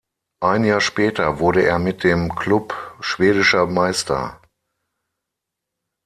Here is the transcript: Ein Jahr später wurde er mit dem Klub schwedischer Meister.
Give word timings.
Ein 0.41 0.63
Jahr 0.63 0.81
später 0.81 1.37
wurde 1.37 1.63
er 1.63 1.77
mit 1.77 2.03
dem 2.03 2.33
Klub 2.33 2.97
schwedischer 3.01 3.67
Meister. 3.67 4.41